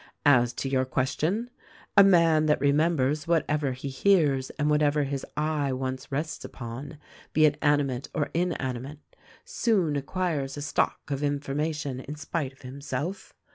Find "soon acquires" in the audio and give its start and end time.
9.45-10.57